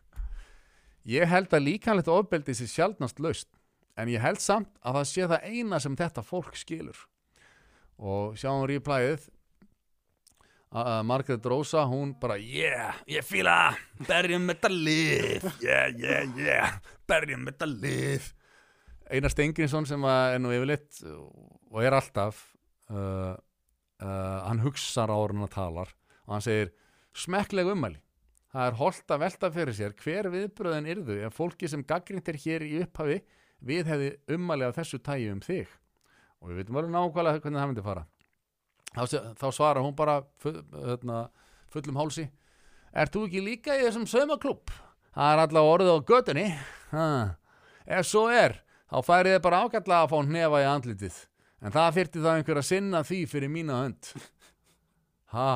Ég 1.05 1.29
held 1.29 1.53
að 1.53 1.67
líkanlegt 1.67 2.09
ofbeldi 2.09 2.57
sé 2.57 2.69
sjaldnast 2.71 3.21
laust 3.21 3.51
en 4.01 4.11
ég 4.11 4.23
held 4.25 4.41
samt 4.43 4.71
að 4.83 4.99
það 4.99 5.09
sé 5.11 5.27
það 5.31 5.49
eina 5.51 5.81
sem 5.83 5.97
þetta 5.99 6.25
fólk 6.27 6.57
skilur. 6.59 7.05
Og 8.01 8.39
sjáum 8.41 8.65
replæðið 8.67 9.29
að 10.75 11.05
Margaret 11.07 11.45
Rosa 11.47 11.85
hún 11.87 12.17
bara 12.19 12.35
yeah, 12.41 12.97
ég 13.07 13.23
fíla 13.23 13.77
berjum 14.09 14.49
þetta 14.51 14.71
lið. 14.73 15.47
Yeah, 15.63 15.93
yeah, 15.95 16.41
yeah. 16.41 16.81
Berjum 17.07 17.47
þetta 17.47 17.69
lið. 17.71 18.33
Einar 19.13 19.31
Stengrinsson 19.31 19.87
sem 19.87 20.09
er 20.09 20.41
nú 20.41 20.51
yfirleitt 20.57 21.05
og 21.05 21.85
er 21.85 21.95
alltaf 21.95 22.54
uh, 22.91 23.35
uh, 24.03 24.39
hann 24.49 24.63
hugsar 24.65 25.13
en 25.13 25.43
hann 25.43 25.53
talar 25.53 25.93
og 26.27 26.37
hann 26.37 26.45
segir 26.45 26.73
smekkleg 27.15 27.71
ummæli. 27.73 28.01
Það 28.55 28.69
er 28.69 28.79
holdt 28.79 29.11
að 29.11 29.23
velta 29.25 29.51
fyrir 29.51 29.75
sér 29.75 29.95
hver 29.99 30.31
viðbröðin 30.31 30.91
yrðu 30.93 31.17
ef 31.27 31.35
fólki 31.35 31.69
sem 31.71 31.83
gaggrínt 31.83 32.29
er 32.31 32.39
hér 32.39 32.65
í 32.67 32.77
upphafi 32.85 33.19
við 33.65 33.91
hefði 33.91 34.11
ummæli 34.37 34.69
af 34.69 34.77
þessu 34.79 35.01
tægi 35.03 35.33
um 35.33 35.43
þig. 35.43 35.67
Og 36.41 36.51
við 36.51 36.61
veitum 36.61 36.79
alveg 36.79 36.95
nákvæmlega 36.95 37.43
hvernig 37.43 37.61
það 37.61 37.71
myndi 37.73 37.85
fara. 37.85 38.07
Þá, 38.95 39.03
þá 39.41 39.47
svarar 39.51 39.83
hún 39.83 39.97
bara 39.99 40.21
full, 40.39 40.61
hérna, 40.71 41.25
fullum 41.73 41.99
hálsi 41.99 42.29
Er 42.95 43.11
þú 43.11 43.25
ekki 43.27 43.41
líka 43.43 43.75
í 43.75 43.83
þessum 43.89 44.05
saumaklúb? 44.07 44.71
Það 45.15 45.33
er 45.33 45.41
allavega 45.43 45.73
orðið 45.75 45.89
á 45.91 46.07
götunni. 46.11 46.45
Ha. 46.93 47.07
Ef 47.99 48.07
svo 48.07 48.29
er 48.31 48.61
þá 48.87 48.99
færið 49.03 49.35
þið 49.35 49.41
bara 49.49 49.63
ágætlega 49.65 50.05
að 50.05 50.13
fá 50.13 50.19
hnefa 50.21 50.61
í 50.63 50.69
andlitið 50.71 51.17
en 51.65 51.75
það 51.75 51.95
fyrti 51.99 52.23
það 52.25 52.39
einhver 52.39 52.61
að 52.61 52.69
sinna 52.69 53.03
því 53.09 53.21
fyrir 53.31 53.53
mína 53.53 53.81
hönd. 53.83 54.11
Ha? 55.35 55.51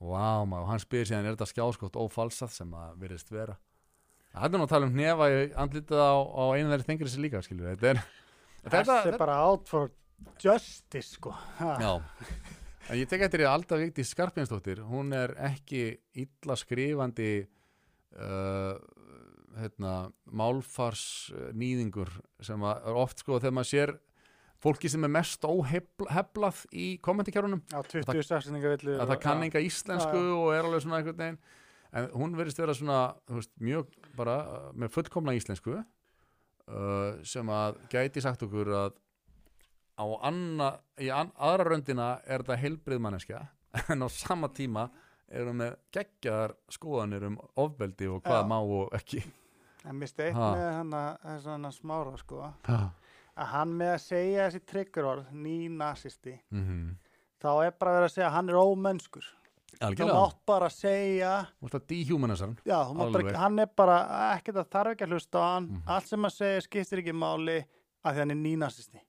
Vá 0.00 0.44
maður, 0.48 0.68
hann 0.68 0.82
spyr 0.82 1.06
síðan 1.08 1.28
er 1.28 1.36
þetta 1.36 1.50
skjáskott 1.50 1.98
ófalsað 2.00 2.54
sem 2.54 2.72
það 2.72 2.96
virðist 3.00 3.32
vera? 3.32 3.54
Það 4.30 4.46
er 4.46 4.60
nú 4.60 4.66
að 4.66 4.72
tala 4.72 4.86
um 4.86 4.94
hnefa 4.94 5.28
í 5.32 5.38
andlitið 5.58 6.02
á, 6.04 6.14
á 6.20 6.44
einu 6.54 6.70
þeirri 6.70 6.86
þengri 6.86 7.12
sér 7.12 7.24
líka 7.24 7.42
skilur 7.44 7.72
þetta 7.72 7.94
er 7.94 8.02
Þetta 8.60 8.96
er 9.08 9.16
bara 9.20 9.38
out 9.48 9.70
for 9.70 9.90
justice 10.40 11.16
sko. 11.16 11.32
Ha. 11.58 11.76
Já. 11.80 11.92
En 12.90 12.98
ég 12.98 13.08
tek 13.08 13.22
eftir 13.24 13.42
því 13.42 13.48
að 13.48 13.54
Alda 13.54 13.78
Vigdís 13.80 14.12
Skarpinsdóttir 14.12 14.82
hún 14.88 15.14
er 15.16 15.32
ekki 15.46 15.84
illa 16.18 16.56
skrifandi 16.58 17.30
uh, 18.18 18.74
hérna, 19.60 19.94
málfars 20.26 21.04
nýðingur 21.56 22.10
sem 22.44 22.62
að 22.66 22.88
er 22.90 23.00
oft 23.00 23.22
sko 23.22 23.38
þegar 23.38 23.56
maður 23.56 23.70
sér 23.70 23.94
fólki 24.60 24.90
sem 24.92 25.04
er 25.06 25.12
mest 25.12 25.44
óheflað 25.48 26.64
í 26.76 26.90
kommentikjárunum 27.04 27.62
á 27.72 27.80
20 27.80 28.22
stafsendingavillu 28.26 28.98
að 29.00 29.14
það 29.14 29.22
kann 29.24 29.44
enga 29.46 29.62
íslensku 29.64 30.20
Já, 30.20 30.34
og 30.36 30.50
er 30.54 30.68
alveg 30.68 30.84
svona 30.84 31.00
einhvern 31.00 31.20
veginn 31.22 31.40
en 31.90 32.08
hún 32.14 32.36
verðist 32.38 32.60
vera 32.60 32.74
svona 32.76 32.98
veist, 33.30 33.52
mjög 33.58 33.88
bara 34.18 34.36
uh, 34.44 34.66
með 34.78 34.92
fullkomna 34.94 35.34
íslensku 35.38 35.78
uh, 35.80 37.20
sem 37.26 37.50
að 37.50 37.80
gæti 37.92 38.22
sagt 38.22 38.44
okkur 38.46 38.70
að 38.84 38.98
á 40.00 40.06
anna, 40.24 40.70
í 41.02 41.10
an, 41.12 41.32
aðra 41.36 41.72
röndina 41.72 42.10
er 42.24 42.44
þetta 42.44 42.60
heilbrið 42.62 43.02
manneskja 43.04 43.42
en 43.92 44.06
á 44.06 44.08
sama 44.12 44.48
tíma 44.54 44.88
erum 45.30 45.60
með 45.62 45.76
geggjaðar 45.94 46.56
skoðanir 46.72 47.28
um 47.28 47.36
ofbeldi 47.60 48.08
og 48.10 48.22
hvað 48.24 48.42
Já. 48.42 48.48
má 48.50 48.58
og 48.60 48.96
ekki 48.96 49.22
en 49.88 49.96
mér 49.96 50.10
steitt 50.10 50.36
Ha. 50.36 50.48
með 50.56 50.72
hann 51.48 51.68
að 51.68 51.76
smára 51.76 52.16
sko 52.20 52.42
ha. 52.68 52.80
Að 53.36 53.52
hann 53.54 53.74
með 53.80 53.92
að 53.94 54.00
segja 54.04 54.46
þessi 54.46 54.62
triggerorð 54.72 55.32
ný-nazisti 55.32 56.34
mm 56.50 56.64
-hmm. 56.64 56.96
þá 57.42 57.50
er 57.66 57.76
bara 57.78 57.94
verið 57.98 58.08
að 58.08 58.14
segja 58.14 58.28
að 58.28 58.36
hann 58.38 58.48
er 58.48 58.60
ómennskur. 58.60 59.28
Algjörlega, 59.80 60.20
mátt 60.20 60.40
bara 60.46 60.68
segja 60.68 61.32
að 62.36 62.40
hann. 62.40 62.56
Já, 62.66 62.78
bara, 63.12 63.38
hann 63.38 63.58
er 63.58 63.68
bara 63.76 63.98
ekkert 64.36 64.56
að 64.56 64.70
þarf 64.70 64.92
ekki 64.92 65.04
að 65.04 65.12
hlusta 65.14 65.38
á 65.38 65.46
hann. 65.54 65.68
Mhm. 65.70 65.82
allt 65.86 66.06
sem 66.06 66.24
að 66.24 66.36
segja 66.36 66.60
skiptir 66.60 66.98
ekki 66.98 67.12
máli 67.12 67.64
að 68.04 68.12
því 68.14 68.18
hann 68.18 68.30
er 68.30 68.40
ný-nazisti. 68.40 69.00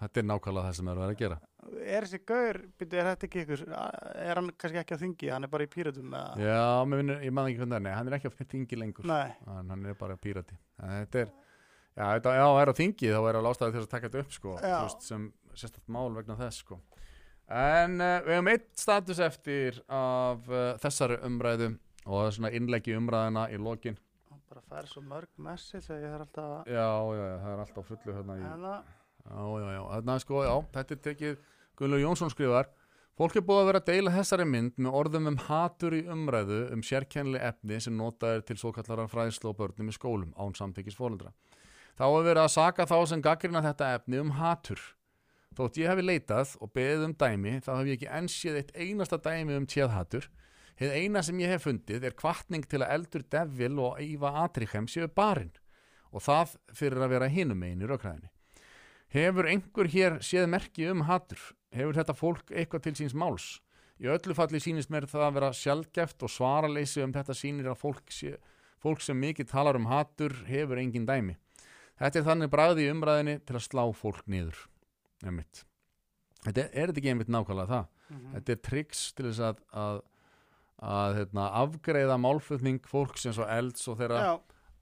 Þetta 0.00 0.20
er 0.20 0.24
nákvæmlega 0.24 0.64
það 0.64 0.76
sem 0.78 0.88
er 0.88 0.96
verið 0.96 1.12
að 1.12 1.20
gera. 1.20 1.38
Er 1.84 2.06
þessi 2.06 2.20
gaur, 2.24 2.58
byrju, 2.80 2.96
er 2.96 3.08
þetta 3.10 3.26
ekki 3.26 3.42
ykkur 3.44 3.62
er 3.68 4.38
hann 4.38 4.48
kannski 4.56 4.80
ekki 4.80 4.96
á 4.96 5.02
þingi, 5.02 5.28
hann 5.34 5.44
er 5.44 5.52
bara 5.52 5.66
í 5.66 5.70
píratum 5.70 6.06
með 6.14 6.40
já, 6.40 6.60
mér 6.88 7.02
finnur, 7.02 7.20
ég 7.26 7.34
maður 7.36 7.50
ekki 7.50 7.60
hvernig 7.60 7.74
það 7.74 7.80
er. 7.80 7.84
Nei, 7.84 7.92
hann 7.98 8.08
er 8.08 8.16
ekki 8.16 8.30
á 8.32 8.34
þingi 8.54 8.78
lengur. 8.80 9.10
Hann, 9.10 9.74
hann 9.74 9.84
er 9.90 9.98
bara 10.00 10.16
pírati. 10.16 10.56
En 10.80 10.94
þetta 11.02 11.20
er, 11.26 11.34
já, 11.96 12.04
þetta, 12.04 12.34
já, 12.38 12.46
er 12.62 12.72
á 12.72 12.74
þingi 12.80 13.12
þá 13.12 13.20
er 13.20 13.38
alveg 13.40 13.54
ástæði 13.54 13.76
til 13.76 13.82
að 13.82 13.90
taka 13.94 14.08
þetta 14.08 14.24
upp 14.24 14.36
sko, 14.36 14.54
veist, 14.62 15.06
sem 15.06 15.26
sérstætt 15.54 15.92
mál 15.92 16.08
vegna 16.14 16.36
þess 16.38 16.62
sko. 16.64 16.80
en 17.60 17.96
uh, 17.98 18.18
við 18.26 18.36
hefum 18.36 18.52
eitt 18.54 18.68
status 18.78 19.22
eftir 19.26 19.80
af 19.86 20.50
uh, 20.50 20.70
þessari 20.82 21.18
umræðu 21.26 21.72
og 22.06 22.14
það 22.14 22.26
er 22.28 22.38
svona 22.38 22.54
innleggi 22.56 22.96
umræðina 22.98 23.48
í 23.50 23.60
lokin 23.60 23.98
hann 24.30 24.42
bara 24.48 24.64
fær 24.70 24.90
svo 24.90 25.04
mörg 25.04 25.30
message 25.36 25.90
að 25.90 26.04
ég 26.06 26.14
þarf 26.14 26.26
alltaf 26.28 26.52
að 26.58 26.74
já, 26.74 26.88
já, 26.88 27.24
já, 27.26 27.38
það 27.44 27.54
er 27.54 27.64
alltaf 27.66 27.90
fullu 27.92 28.18
hérna 28.18 28.38
í, 28.38 28.44
hérna, 28.46 28.74
Já, 29.20 29.42
já, 29.60 29.66
já, 29.74 29.80
þarna 29.84 30.14
sko, 30.22 30.38
já, 30.46 30.54
þetta 30.74 30.94
er 30.94 31.00
tekið 31.04 31.40
Guðlur 31.76 32.00
Jónsson 32.00 32.30
skrifar 32.32 32.70
Fólk 33.20 33.34
er 33.36 33.42
búið 33.44 33.58
að 33.60 33.66
vera 33.68 33.80
að 33.82 33.88
deila 33.90 34.12
þessari 34.14 34.44
mynd 34.48 34.78
með 34.80 34.94
orðum 34.96 35.26
um 35.28 35.34
hatur 35.44 35.92
í 35.92 35.98
umræðu 36.08 36.60
um 36.72 36.80
sérkennileg 36.80 37.42
efni 37.50 37.76
sem 37.84 37.92
notað 37.92 38.38
er 38.38 38.44
til 38.48 38.56
svo 38.56 38.70
kallara 38.72 39.04
fræðslu 39.12 39.50
og 39.50 39.58
börnum 39.58 39.90
í 39.92 39.92
skólum 39.92 40.30
án 40.40 40.54
samtykkis 40.56 40.96
fóröldra. 40.96 41.34
Þá 42.00 42.06
hefur 42.08 42.22
verið 42.24 42.40
að 42.40 42.52
saka 42.54 42.84
þá 42.88 42.94
sem 43.10 43.20
gaggrina 43.20 43.60
þetta 43.60 43.86
efni 43.98 44.18
um 44.22 44.30
hatur. 44.38 44.80
Þótt 45.52 45.74
ég 45.82 45.90
hefi 45.90 46.04
leitað 46.06 46.54
og 46.64 46.70
beðið 46.72 47.02
um 47.04 47.12
dæmi 47.20 47.50
þá 47.60 47.66
hef 47.74 47.88
ég 47.90 47.98
ekki 47.98 48.06
enn 48.16 48.30
séð 48.32 48.54
eitt 48.56 48.70
einasta 48.72 49.18
dæmi 49.20 49.58
um 49.58 49.66
tjeðhatur. 49.68 50.30
Hið 50.80 50.94
eina 50.96 51.20
sem 51.20 51.42
ég 51.44 51.52
hef 51.52 51.66
fundið 51.66 52.06
er 52.08 52.16
kvartning 52.16 52.64
til 52.64 52.80
að 52.80 52.94
eldur 52.94 53.26
Devil 53.34 53.82
og 53.84 54.00
Íva 54.00 54.30
Atrichem 54.46 54.88
séu 54.88 55.10
barinn 55.12 55.52
og 56.08 56.24
það 56.24 56.54
fyrir 56.72 57.04
að 57.04 57.12
vera 57.12 57.28
hinum 57.34 57.60
megin 57.60 57.84
í 57.84 57.90
rökræðinni. 57.92 58.32
Hefur 59.12 59.50
einhver 59.52 59.92
hér 59.92 60.16
séð 60.24 60.48
merki 60.54 60.88
um 60.88 61.04
hatur? 61.04 61.44
Hefur 61.76 62.00
þetta 62.00 62.16
fólk 62.16 62.48
eitthvað 62.48 62.86
til 62.86 62.94
síns 63.02 63.12
máls? 63.12 63.50
Í 64.00 64.08
öllu 64.08 64.38
falli 64.40 64.62
sýnist 64.64 64.88
mér 64.88 65.04
það 65.04 65.26
að 65.26 65.36
vera 65.36 65.52
sjálfgeft 65.52 66.24
og 66.24 66.32
svaraleysi 66.32 67.04
um 67.04 67.12
þetta 67.12 67.36
sýnir 67.36 67.68
að 67.74 67.82
fólk, 67.84 68.08
sé, 68.08 68.38
fólk 68.80 69.04
sem 69.04 69.20
mikið 69.20 69.52
talar 69.52 69.76
um 69.76 69.92
hatur 69.92 70.32
hefur 70.48 70.80
engin 70.80 71.04
dæmi. 71.04 71.36
Þetta 72.00 72.18
er 72.22 72.24
þannig 72.30 72.50
bragði 72.52 72.86
í 72.86 72.92
umræðinni 72.94 73.34
til 73.46 73.56
að 73.58 73.64
slá 73.66 73.82
fólk 73.96 74.22
niður. 74.26 74.62
Einmitt. 75.24 75.64
Þetta 76.46 76.62
er, 76.62 76.70
er 76.72 76.88
þetta 76.90 77.00
ekki 77.02 77.10
einmitt 77.12 77.28
nákvæmlega 77.34 77.68
það? 77.74 77.88
mhm. 78.10 78.30
Þetta 78.34 78.52
er 78.56 78.60
triks 78.70 79.02
til 79.12 79.26
þess 79.28 79.40
að, 79.50 79.60
að, 79.84 80.00
að 80.94 81.16
hérna, 81.20 81.48
afgreiða 81.60 82.16
málflutning 82.18 82.80
fólks 82.88 83.26
eins 83.28 83.38
og 83.38 83.50
elds 83.52 83.84
og 83.92 83.98
þeirra 84.00 84.22
já, 84.24 84.32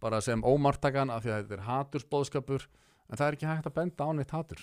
bara 0.01 0.21
sem 0.23 0.45
ómartakan 0.47 1.11
af 1.11 1.25
því 1.25 1.33
að 1.35 1.41
þetta 1.43 1.57
er 1.59 1.67
hatursbóðskapur 1.67 2.69
en 3.11 3.17
það 3.19 3.27
er 3.27 3.37
ekki 3.39 3.49
hægt 3.51 3.67
að 3.67 3.75
benda 3.81 4.07
á 4.07 4.11
neitt 4.15 4.31
hatur. 4.37 4.63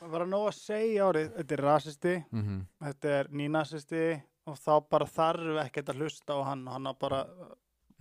það 0.00 0.10
var 0.12 0.24
að 0.26 0.28
nóg 0.34 0.46
að 0.50 0.56
segja 0.60 1.06
árið 1.08 1.30
þetta 1.38 1.54
er 1.56 1.62
rasisti, 1.64 2.14
Mm 2.30 2.42
-hmm. 2.44 2.60
þetta 2.84 3.08
er 3.20 3.28
nýnazisti 3.32 4.04
og 4.46 4.58
þá 4.60 4.72
bara 4.90 5.06
þarf 5.06 5.64
ekkert 5.64 5.88
að 5.88 5.96
hlusta 6.02 6.36
á 6.36 6.40
hann 6.44 6.68
og 6.68 6.72
hann 6.76 6.86
á 6.86 6.92
bara 7.00 7.20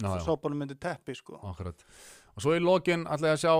já. 0.03 0.19
sópunum 0.25 0.57
myndi 0.59 0.75
teppi 0.75 1.15
sko 1.15 1.39
Akkurat. 1.43 1.85
Og 2.35 2.43
svo 2.43 2.55
í 2.57 2.61
lokin 2.63 3.05
ætla 3.07 3.31
ég 3.31 3.37
að 3.37 3.43
sjá 3.45 3.53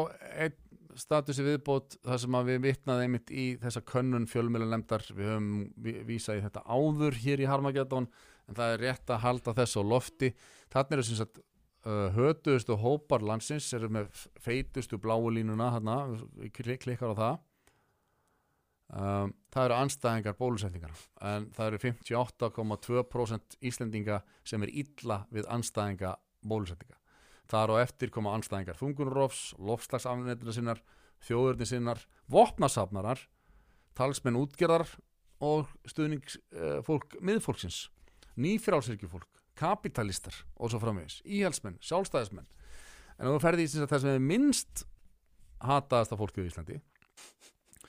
einn 0.46 0.62
statusi 0.96 1.44
viðbót 1.44 1.98
þar 2.08 2.20
sem 2.24 2.36
að 2.40 2.50
við 2.54 2.62
vitnaði 2.70 3.06
einmitt 3.08 3.32
í 3.36 3.46
þessa 3.60 3.82
könnun 3.88 4.28
fjölmjölu 4.32 4.68
nefndar 4.72 5.04
við 5.16 5.28
höfum 5.34 5.50
ví- 5.84 5.98
vísað 6.08 6.40
í 6.40 6.44
þetta 6.46 6.64
áður 6.72 7.18
hér 7.24 7.44
í 7.44 7.50
Harmageddon 7.52 8.08
en 8.48 8.56
það 8.56 8.76
er 8.78 8.84
rétt 8.86 9.12
að 9.12 9.24
halda 9.26 9.54
þessu 9.58 9.84
á 9.84 9.90
lofti. 9.92 10.30
Þannig 10.72 10.96
eru 10.98 11.04
sem 11.10 11.20
sagt 11.20 11.40
uh, 11.42 12.08
hötuðustu 12.16 12.78
hópar 12.80 13.26
landsins 13.28 13.68
eru 13.76 13.90
með 13.92 14.08
feitustu 14.40 15.00
bláu 15.02 15.28
línuna 15.36 15.72
hérna, 15.76 15.98
klikkar 16.56 17.12
á 17.12 17.16
það. 17.20 17.36
Um, 18.96 19.32
það 19.52 19.64
eru 19.66 19.76
anstæðingar 19.82 20.36
bólusetningar 20.38 20.92
en 21.26 21.48
það 21.56 21.72
eru 21.72 21.80
58,2% 21.88 23.56
Íslendinga 23.66 24.20
sem 24.46 24.62
er 24.62 24.70
illa 24.78 25.24
við 25.34 25.48
anstæðinga 25.52 26.12
bólusetninga 26.46 27.00
Þar 27.52 27.76
á 27.78 27.84
eftir 27.84 28.12
koma 28.14 28.34
anstæðingar 28.36 28.80
þungunurofs, 28.80 29.54
lofslagsafnættina 29.62 30.54
sinnar, 30.56 30.82
þjóðurni 31.26 31.68
sinnar, 31.70 32.02
vopnasafnarar, 32.32 33.22
talsmenn 33.98 34.40
útgerðar 34.40 34.88
og 35.46 35.70
stuðningsfólk 35.90 37.18
uh, 37.18 37.22
miðfólksins, 37.26 37.86
nýfrálsirkjufólk, 38.42 39.30
kapitalistar 39.56 40.36
og 40.58 40.72
svo 40.72 40.82
framvegis, 40.82 41.22
íhalsmenn, 41.24 41.78
sjálfstæðismenn. 41.86 42.48
En 43.20 43.30
þú 43.30 43.38
ferði 43.44 43.68
í 43.68 43.72
sem 43.72 43.84
sagt 43.84 43.94
það 43.94 44.04
sem 44.04 44.16
er 44.18 44.26
minnst 44.26 44.84
hataðasta 45.64 46.18
fólkið 46.20 46.48
í 46.48 46.52
Íslandi, 46.52 46.80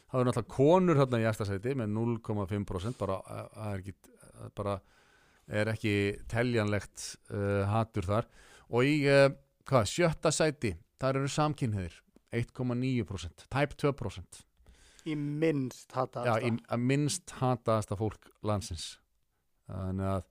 það 0.07 0.21
er 0.21 0.29
náttúrulega 0.29 0.53
konur 0.53 1.01
hérna 1.01 1.23
í 1.23 1.27
efstasæti 1.31 1.75
með 1.79 1.97
0,5% 1.97 3.01
bara, 3.01 3.19
er 3.73 3.81
ekki, 3.81 3.97
uh, 4.21 4.53
bara 4.59 4.77
er 5.47 5.71
ekki 5.71 5.97
teljanlegt 6.31 7.09
uh, 7.31 7.65
hatur 7.71 8.07
þar 8.07 8.31
og 8.71 8.87
í 8.87 8.97
uh, 9.11 9.29
hvað, 9.67 9.89
sjötta 9.93 10.33
sæti? 10.35 10.75
Þar 11.01 11.19
eru 11.23 11.29
samkynniðir 11.33 11.97
1,9% 12.37 13.47
tæp 13.53 13.75
2% 13.83 14.43
í 15.07 15.15
minnst 15.17 15.93
hata 15.95 16.25
Já, 16.27 16.33
í, 16.43 16.51
að 16.73 16.81
minnst 16.83 17.31
hataðasta 17.39 17.95
fólk 18.01 18.31
landsins. 18.47 18.97
Þannig 19.71 20.09
að 20.11 20.25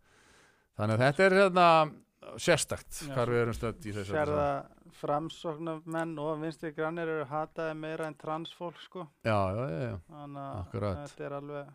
þannig 0.75 0.95
að 0.97 1.03
þetta 1.05 1.23
er 1.29 1.35
hérna 1.39 1.67
sérstakt 2.41 2.99
Já, 3.05 3.11
hvar 3.13 3.31
við 3.31 3.41
erum 3.45 3.55
stödd 3.55 3.85
í 3.87 3.93
þessu 3.95 4.11
sér 4.15 4.31
það 4.33 4.91
framsóknarmenn 4.99 6.13
og 6.23 6.41
vinstri 6.41 6.73
grannir 6.75 7.11
eru 7.13 7.25
hataði 7.29 7.77
meira 7.79 8.09
en 8.09 8.17
transfólk 8.19 8.79
sko. 8.83 9.05
Já, 9.27 9.37
já, 9.55 9.63
já, 9.71 9.79
já, 9.91 9.97
þannig 10.11 10.41
að 10.43 10.59
Akkurat. 10.65 11.01
þetta 11.05 11.25
er 11.29 11.37
alveg 11.39 11.73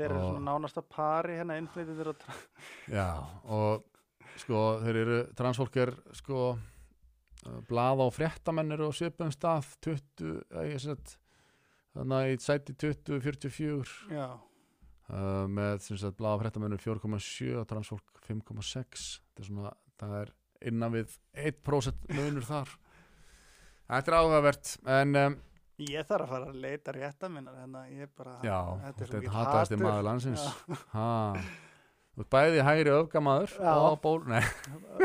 þeir 0.00 0.06
eru 0.08 0.20
svona 0.24 0.44
nánasta 0.48 0.82
pari 0.96 1.36
hérna 1.36 1.56
innflytjendur 1.60 2.12
og 2.14 2.20
tra- 2.22 2.40
já 2.96 3.06
og 3.44 3.84
sko 4.38 4.60
þeir 4.84 5.00
eru 5.02 5.18
transfólk 5.38 5.80
er 5.82 5.94
sko 6.16 6.42
uh, 6.54 7.58
blað 7.68 8.04
á 8.04 8.08
fréttamenn 8.14 8.76
eru 8.76 8.90
á 8.90 8.92
svipum 8.94 9.32
stað 9.34 9.72
20, 9.86 10.30
eh, 10.54 10.68
ég 10.72 10.84
sett 10.84 11.16
þannig 11.96 12.16
að 12.18 12.32
í 12.34 12.38
sæti 12.44 12.76
20, 12.78 13.20
44 13.24 14.14
já, 14.14 14.26
uh, 14.36 15.46
með 15.50 15.86
sem 15.88 15.98
sagt 16.00 16.18
blaða 16.20 16.44
fréttamennur 16.44 16.82
4,7 16.82 17.56
og 17.60 17.66
transfólk 17.70 18.24
5,6 18.28 19.08
þetta 19.18 19.42
er 19.42 19.50
svona, 19.50 19.74
það 20.00 20.18
er 20.20 20.34
innan 20.70 20.92
við 20.94 21.14
1% 21.40 22.10
munur 22.16 22.46
þar. 22.46 22.74
Þetta 23.90 24.12
er 24.12 24.18
áhugavert 24.20 24.74
en 24.98 25.16
um, 25.18 25.38
ég 25.82 26.06
þarf 26.06 26.26
að 26.26 26.34
fara 26.34 26.50
að 26.50 26.60
leita 26.62 26.94
rétta 26.94 27.30
minnar 27.32 27.56
hérna, 27.58 27.86
ég 27.90 28.06
er 28.06 28.12
bara 28.16 28.36
já, 28.44 28.58
þetta 28.84 29.08
er 29.08 29.26
hataðasti 29.34 29.78
hatur. 29.78 29.84
maður 29.86 30.06
landsins. 30.10 30.46
Já. 30.46 30.78
ha 30.94 31.10
bæði 32.30 32.62
hægri 32.66 32.90
öfgamaður 32.90 33.54
og 33.60 34.00
ból, 34.02 34.20
nei, 34.28 34.42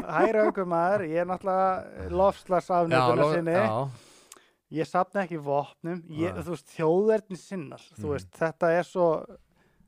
hæra 0.04 0.46
aukum 0.48 0.68
maður, 0.74 1.06
ég 1.08 1.22
er 1.24 1.26
náttúrulega 1.30 1.86
já, 1.86 2.10
lofslagsafnöðuna 2.12 3.16
lo- 3.22 3.34
sinni. 3.34 3.52
já, 3.52 3.90
ég 4.82 4.88
sapna 4.90 5.24
ekki 5.26 5.38
vopnum 5.40 6.04
ég, 6.10 6.36
þú 6.44 6.50
veist, 6.56 6.68
þjóðverðin 6.76 7.38
sinnar 7.38 7.82
Mhm. 7.98 8.10
veist, 8.14 8.32
þetta 8.40 8.72
er 8.80 8.84
svo 8.84 9.26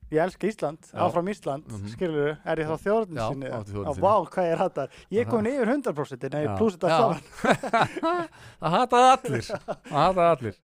ég 0.10 0.22
elska 0.24 0.48
Ísland, 0.48 0.80
Já. 0.94 1.00
áfram 1.04 1.28
Ísland 1.28 1.66
Mhm. 1.68 1.88
skilur 1.92 2.38
er 2.46 2.56
ég 2.56 2.68
þá 2.68 2.78
þjóðverðin 2.86 3.20
sinni? 3.28 3.50
þjóðernissinni. 3.50 4.00
vá, 4.00 4.14
hvað 4.32 4.52
ég 4.52 4.58
hattar 4.58 4.88
ég 5.12 5.26
Það- 5.26 5.32
komin 5.32 5.52
yfir 5.58 5.68
100% 5.68 6.24
en 6.24 6.32
ég 6.48 6.58
þetta 6.78 6.88
Já. 6.88 6.98
saman. 6.98 7.22
Það 8.62 8.72
hataði 8.78 9.10
allir. 9.12 9.42
Það 9.92 10.00
hataði 10.08 10.30
allir 10.38 10.56